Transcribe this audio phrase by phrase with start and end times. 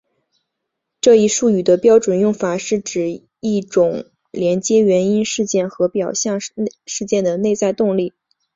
[0.99, 8.11] 这一术语的标准用法是指一种连接原因事件和表象事件的内在动力。